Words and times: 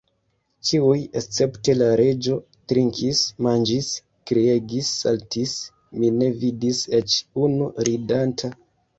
Ĉiuj, 0.67 0.99
escepte 1.19 1.73
la 1.81 1.89
Reĝo, 1.99 2.37
trinkis, 2.71 3.19
manĝis, 3.47 3.89
kriegis, 4.31 4.89
saltis: 5.01 5.53
mi 5.99 6.09
ne 6.15 6.31
vidis 6.45 6.79
eĉ 7.01 7.19
unu 7.49 7.69
ridanta. 7.89 8.51